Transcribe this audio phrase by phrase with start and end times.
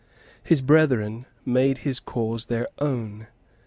[0.43, 3.27] His brethren made his cause their own.